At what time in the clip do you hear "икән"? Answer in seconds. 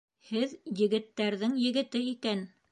2.17-2.45